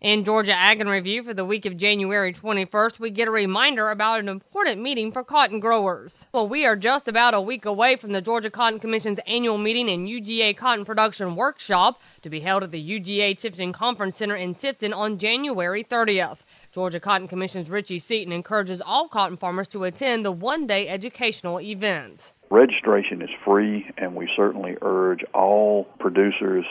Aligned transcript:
In 0.00 0.24
Georgia 0.24 0.54
Ag 0.54 0.80
in 0.80 0.88
Review 0.88 1.22
for 1.22 1.34
the 1.34 1.44
week 1.44 1.66
of 1.66 1.76
January 1.76 2.32
21st, 2.32 2.98
we 3.00 3.10
get 3.10 3.28
a 3.28 3.30
reminder 3.30 3.90
about 3.90 4.18
an 4.20 4.30
important 4.30 4.80
meeting 4.80 5.12
for 5.12 5.22
cotton 5.22 5.60
growers. 5.60 6.24
Well, 6.32 6.48
we 6.48 6.64
are 6.64 6.74
just 6.74 7.06
about 7.06 7.34
a 7.34 7.40
week 7.42 7.66
away 7.66 7.96
from 7.96 8.12
the 8.12 8.22
Georgia 8.22 8.48
Cotton 8.48 8.80
Commission's 8.80 9.18
annual 9.26 9.58
meeting 9.58 9.90
and 9.90 10.08
UGA 10.08 10.56
Cotton 10.56 10.86
Production 10.86 11.36
Workshop 11.36 12.00
to 12.22 12.30
be 12.30 12.40
held 12.40 12.62
at 12.62 12.70
the 12.70 12.82
UGA 12.82 13.38
Tifton 13.38 13.74
Conference 13.74 14.16
Center 14.16 14.36
in 14.36 14.54
Tifton 14.54 14.96
on 14.96 15.18
January 15.18 15.84
30th. 15.84 16.38
Georgia 16.72 16.98
Cotton 16.98 17.28
Commission's 17.28 17.68
Richey 17.68 17.98
Seaton 17.98 18.32
encourages 18.32 18.80
all 18.80 19.06
cotton 19.06 19.36
farmers 19.36 19.68
to 19.68 19.84
attend 19.84 20.24
the 20.24 20.32
one 20.32 20.66
day 20.66 20.88
educational 20.88 21.60
event. 21.60 22.32
Registration 22.48 23.20
is 23.20 23.30
free, 23.44 23.90
and 23.98 24.14
we 24.14 24.32
certainly 24.34 24.78
urge 24.80 25.24
all 25.34 25.84
producers 25.98 26.64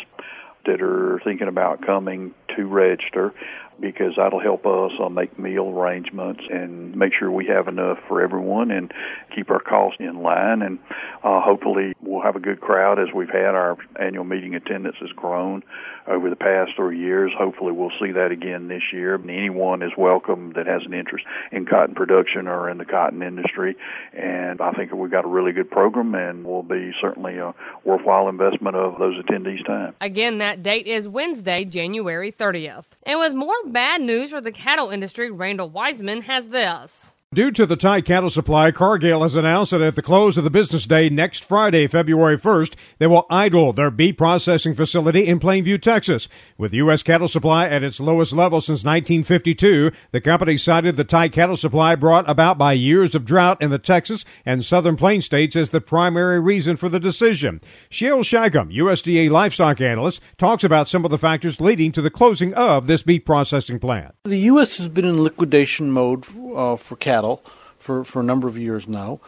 that 0.65 0.81
are 0.81 1.21
thinking 1.23 1.47
about 1.47 1.85
coming 1.85 2.33
to 2.55 2.65
register 2.65 3.33
because 3.79 4.13
that'll 4.17 4.39
help 4.39 4.65
us 4.65 4.91
uh, 4.99 5.09
make 5.09 5.37
meal 5.39 5.69
arrangements 5.69 6.43
and 6.49 6.95
make 6.95 7.13
sure 7.13 7.31
we 7.31 7.47
have 7.47 7.67
enough 7.67 7.99
for 8.07 8.21
everyone 8.21 8.71
and 8.71 8.93
keep 9.35 9.49
our 9.49 9.59
costs 9.59 9.97
in 9.99 10.21
line. 10.21 10.61
And 10.61 10.79
uh, 11.23 11.41
hopefully 11.41 11.93
we'll 12.01 12.21
have 12.21 12.35
a 12.35 12.39
good 12.39 12.61
crowd 12.61 12.99
as 12.99 13.13
we've 13.13 13.29
had. 13.29 13.55
Our 13.55 13.77
annual 13.99 14.23
meeting 14.23 14.55
attendance 14.55 14.97
has 14.99 15.11
grown 15.11 15.63
over 16.07 16.29
the 16.29 16.35
past 16.35 16.71
three 16.75 16.99
years. 16.99 17.31
Hopefully 17.37 17.71
we'll 17.71 17.91
see 17.99 18.11
that 18.11 18.31
again 18.31 18.67
this 18.67 18.91
year. 18.91 19.15
Anyone 19.15 19.83
is 19.83 19.91
welcome 19.95 20.53
that 20.53 20.65
has 20.65 20.83
an 20.85 20.93
interest 20.93 21.25
in 21.51 21.65
cotton 21.65 21.95
production 21.95 22.47
or 22.47 22.69
in 22.69 22.77
the 22.77 22.85
cotton 22.85 23.21
industry. 23.21 23.75
And 24.13 24.59
I 24.59 24.71
think 24.71 24.91
we've 24.91 25.11
got 25.11 25.25
a 25.25 25.27
really 25.27 25.51
good 25.51 25.69
program 25.69 26.15
and 26.15 26.43
will 26.43 26.63
be 26.63 26.93
certainly 26.99 27.37
a 27.37 27.53
worthwhile 27.83 28.27
investment 28.27 28.75
of 28.75 28.97
those 28.97 29.23
attendees' 29.23 29.65
time. 29.65 29.93
Again, 30.01 30.39
that 30.39 30.63
date 30.63 30.87
is 30.87 31.07
Wednesday, 31.07 31.63
January 31.63 32.31
30th. 32.31 32.85
And 33.03 33.19
with 33.19 33.33
more 33.33 33.55
bad 33.69 34.01
news 34.01 34.31
for 34.31 34.41
the 34.41 34.51
cattle 34.51 34.89
industry, 34.89 35.31
Randall 35.31 35.69
Weiseman 35.69 36.23
has 36.23 36.47
this. 36.47 37.08
Due 37.31 37.51
to 37.51 37.67
the 37.67 37.75
tight 37.75 38.05
cattle 38.05 38.31
supply, 38.31 38.71
Cargill 38.71 39.21
has 39.21 39.35
announced 39.35 39.69
that 39.69 39.81
at 39.81 39.93
the 39.93 40.01
close 40.01 40.35
of 40.35 40.43
the 40.43 40.49
business 40.49 40.87
day 40.87 41.09
next 41.09 41.43
Friday, 41.43 41.85
February 41.85 42.39
1st, 42.39 42.73
they 42.97 43.05
will 43.05 43.27
idle 43.29 43.71
their 43.71 43.91
beef 43.91 44.17
processing 44.17 44.73
facility 44.73 45.27
in 45.27 45.39
Plainview, 45.39 45.79
Texas. 45.79 46.27
With 46.57 46.73
U.S. 46.73 47.03
cattle 47.03 47.27
supply 47.27 47.67
at 47.67 47.83
its 47.83 47.99
lowest 47.99 48.33
level 48.33 48.61
since 48.61 48.83
1952, 48.83 49.91
the 50.11 50.21
company 50.21 50.57
cited 50.57 50.95
the 50.95 51.03
tight 51.03 51.31
cattle 51.31 51.55
supply 51.55 51.93
brought 51.93 52.27
about 52.27 52.57
by 52.57 52.73
years 52.73 53.13
of 53.13 53.25
drought 53.25 53.61
in 53.61 53.69
the 53.69 53.77
Texas 53.77 54.25
and 54.43 54.65
southern 54.65 54.95
plain 54.95 55.21
states 55.21 55.55
as 55.55 55.69
the 55.69 55.81
primary 55.81 56.39
reason 56.39 56.77
for 56.77 56.89
the 56.89 56.99
decision. 56.99 57.61
Shayle 57.91 58.23
Shagam, 58.23 58.75
USDA 58.75 59.29
livestock 59.29 59.79
analyst, 59.79 60.19
talks 60.39 60.63
about 60.63 60.89
some 60.89 61.05
of 61.05 61.11
the 61.11 61.19
factors 61.19 61.61
leading 61.61 61.91
to 61.91 62.01
the 62.01 62.09
closing 62.09 62.55
of 62.55 62.87
this 62.87 63.03
beef 63.03 63.23
processing 63.23 63.77
plant. 63.77 64.15
The 64.23 64.37
U.S. 64.37 64.77
has 64.77 64.89
been 64.89 65.05
in 65.05 65.21
liquidation 65.21 65.91
mode 65.91 66.25
uh, 66.55 66.75
for 66.75 66.95
cattle 66.95 67.18
cattle 67.19 67.43
for, 67.77 68.03
for 68.05 68.21
a 68.21 68.23
number 68.23 68.47
of 68.47 68.57
years 68.57 68.87
now. 68.87 69.19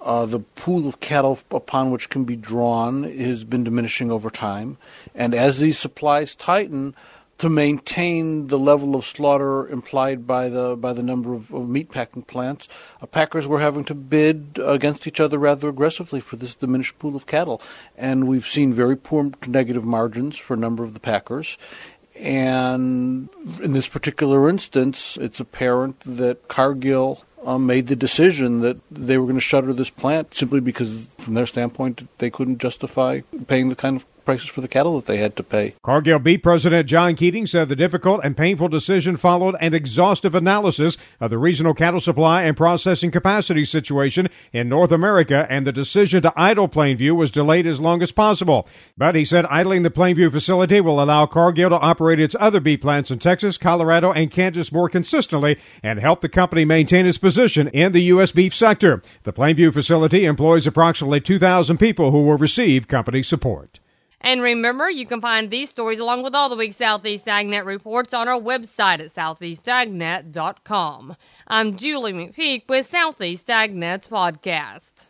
Uh, 0.00 0.26
the 0.26 0.40
pool 0.40 0.88
of 0.88 1.00
cattle 1.00 1.38
upon 1.50 1.90
which 1.90 2.10
can 2.10 2.24
be 2.24 2.36
drawn 2.36 3.04
has 3.04 3.44
been 3.44 3.64
diminishing 3.64 4.10
over 4.10 4.30
time. 4.30 4.76
And 5.14 5.34
as 5.34 5.58
these 5.58 5.78
supplies 5.78 6.34
tighten, 6.34 6.94
to 7.38 7.48
maintain 7.50 8.46
the 8.46 8.58
level 8.58 8.96
of 8.96 9.04
slaughter 9.04 9.68
implied 9.68 10.26
by 10.26 10.48
the 10.48 10.74
by 10.74 10.94
the 10.94 11.02
number 11.02 11.34
of, 11.34 11.52
of 11.52 11.68
meat 11.68 11.90
packing 11.90 12.22
plants, 12.22 12.66
uh, 13.02 13.06
packers 13.06 13.46
were 13.46 13.60
having 13.60 13.84
to 13.84 13.94
bid 13.94 14.58
against 14.64 15.06
each 15.06 15.20
other 15.20 15.38
rather 15.38 15.68
aggressively 15.68 16.20
for 16.20 16.36
this 16.36 16.54
diminished 16.54 16.98
pool 16.98 17.14
of 17.14 17.26
cattle, 17.26 17.60
and 17.94 18.26
we've 18.26 18.46
seen 18.46 18.72
very 18.72 18.96
poor 18.96 19.30
negative 19.46 19.84
margins 19.84 20.38
for 20.38 20.54
a 20.54 20.56
number 20.56 20.82
of 20.82 20.94
the 20.94 21.00
packers. 21.00 21.58
And 22.18 23.28
in 23.62 23.74
this 23.74 23.88
particular 23.88 24.48
instance, 24.48 25.18
it's 25.20 25.38
apparent 25.38 26.00
that 26.06 26.48
Cargill 26.48 27.22
um, 27.46 27.64
made 27.64 27.86
the 27.86 27.96
decision 27.96 28.60
that 28.60 28.76
they 28.90 29.16
were 29.16 29.24
going 29.24 29.36
to 29.36 29.40
shutter 29.40 29.72
this 29.72 29.88
plant 29.88 30.34
simply 30.34 30.60
because, 30.60 31.06
from 31.26 31.34
their 31.34 31.46
standpoint, 31.46 32.08
they 32.18 32.30
couldn't 32.30 32.58
justify 32.58 33.20
paying 33.48 33.68
the 33.68 33.76
kind 33.76 33.96
of 33.96 34.06
prices 34.26 34.50
for 34.50 34.60
the 34.60 34.68
cattle 34.68 34.96
that 34.96 35.06
they 35.06 35.16
had 35.16 35.36
to 35.36 35.42
pay. 35.42 35.74
Cargill 35.82 36.18
Beef 36.18 36.42
President 36.42 36.86
John 36.86 37.14
Keating 37.14 37.46
said 37.46 37.68
the 37.68 37.76
difficult 37.76 38.20
and 38.24 38.36
painful 38.36 38.68
decision 38.68 39.16
followed 39.16 39.54
an 39.60 39.72
exhaustive 39.72 40.34
analysis 40.34 40.98
of 41.20 41.30
the 41.30 41.38
regional 41.38 41.72
cattle 41.72 42.00
supply 42.00 42.42
and 42.42 42.56
processing 42.56 43.10
capacity 43.10 43.64
situation 43.64 44.28
in 44.52 44.68
North 44.68 44.90
America, 44.90 45.46
and 45.48 45.66
the 45.66 45.72
decision 45.72 46.22
to 46.22 46.32
idle 46.36 46.68
Plainview 46.68 47.16
was 47.16 47.30
delayed 47.30 47.66
as 47.66 47.78
long 47.78 48.02
as 48.02 48.10
possible. 48.10 48.68
But 48.98 49.14
he 49.14 49.24
said 49.24 49.46
idling 49.46 49.84
the 49.84 49.90
Plainview 49.90 50.32
facility 50.32 50.80
will 50.80 51.00
allow 51.00 51.26
Cargill 51.26 51.70
to 51.70 51.78
operate 51.78 52.18
its 52.18 52.34
other 52.40 52.60
beef 52.60 52.80
plants 52.80 53.12
in 53.12 53.20
Texas, 53.20 53.56
Colorado, 53.56 54.12
and 54.12 54.30
Kansas 54.30 54.72
more 54.72 54.88
consistently 54.88 55.56
and 55.84 56.00
help 56.00 56.20
the 56.20 56.28
company 56.28 56.64
maintain 56.64 57.06
its 57.06 57.16
position 57.16 57.68
in 57.68 57.92
the 57.92 58.02
U.S. 58.02 58.32
beef 58.32 58.52
sector. 58.52 59.02
The 59.22 59.32
Plainview 59.32 59.72
facility 59.72 60.24
employs 60.24 60.66
approximately 61.16 61.20
2,000 61.20 61.78
people 61.78 62.10
who 62.10 62.24
will 62.24 62.38
receive 62.38 62.88
company 62.88 63.22
support. 63.22 63.78
And 64.20 64.42
remember, 64.42 64.90
you 64.90 65.06
can 65.06 65.20
find 65.20 65.48
these 65.50 65.70
stories 65.70 66.00
along 66.00 66.22
with 66.22 66.34
all 66.34 66.48
the 66.48 66.56
week's 66.56 66.76
Southeast 66.76 67.26
AgNet 67.26 67.64
reports 67.64 68.14
on 68.14 68.28
our 68.28 68.40
website 68.40 69.00
at 69.00 69.14
southeastagnet.com. 69.14 71.16
I'm 71.46 71.76
Julie 71.76 72.12
McPeak 72.12 72.68
with 72.68 72.86
Southeast 72.86 73.46
AgNet's 73.46 74.08
podcast. 74.08 75.04